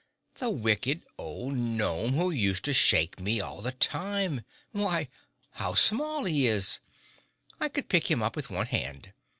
"The 0.37 0.49
wicked 0.49 1.03
old 1.19 1.53
gnome 1.53 2.13
who 2.13 2.31
used 2.31 2.65
to 2.65 2.73
shake 2.73 3.19
me 3.19 3.39
all 3.39 3.61
the 3.61 3.71
time. 3.73 4.43
Why, 4.71 5.09
how 5.51 5.75
small 5.75 6.23
he 6.23 6.47
is! 6.47 6.79
I 7.59 7.69
could 7.69 7.87
pick 7.87 8.09
him 8.09 8.23
up 8.23 8.35
with 8.35 8.49
one 8.49 8.65
hand!" 8.65 9.13